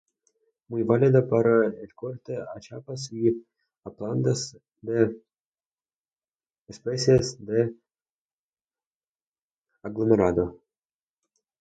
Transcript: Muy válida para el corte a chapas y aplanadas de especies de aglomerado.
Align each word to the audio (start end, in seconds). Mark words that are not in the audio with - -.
Muy 0.67 0.81
válida 0.81 1.27
para 1.29 1.67
el 1.67 1.93
corte 1.93 2.35
a 2.35 2.59
chapas 2.59 3.13
y 3.13 3.45
aplanadas 3.83 4.57
de 4.81 5.15
especies 6.67 7.37
de 7.45 7.75
aglomerado. 9.83 10.59